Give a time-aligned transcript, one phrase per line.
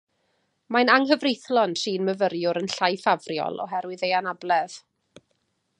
[0.75, 4.81] Mae'n anghyfreithlon trin myfyriwr yn llai ffafriol oherwydd ei anabledd